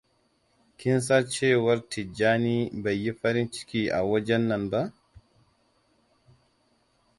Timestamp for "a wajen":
3.91-4.43